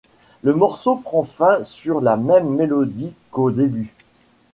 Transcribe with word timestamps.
Le 0.41 0.55
morceau 0.55 0.95
prend 0.95 1.21
fin 1.21 1.61
sur 1.63 2.01
la 2.01 2.17
même 2.17 2.49
mélodie 2.49 3.13
qu’au 3.29 3.51
début. 3.51 3.93